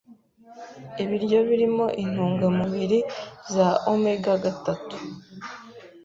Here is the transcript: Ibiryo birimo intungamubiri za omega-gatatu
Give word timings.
Ibiryo 1.03 1.39
birimo 1.49 1.85
intungamubiri 2.03 2.99
za 3.53 3.67
omega-gatatu 3.91 4.95